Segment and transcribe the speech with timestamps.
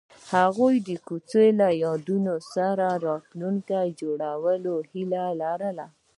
[0.33, 5.85] هغوی د کوڅه له یادونو سره راتلونکی جوړولو هیله لرله.